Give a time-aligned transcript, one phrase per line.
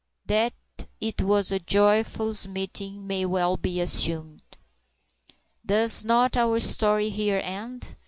[0.25, 0.55] That
[0.99, 4.41] it was a joyous meeting may well be assumed.
[5.63, 7.95] Does not our story here end?